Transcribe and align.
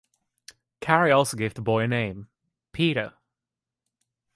Cary 0.79 1.11
also 1.11 1.37
gave 1.37 1.53
the 1.53 1.61
boy 1.61 1.83
a 1.83 1.87
name: 1.87 2.27
Peter. 2.71 3.13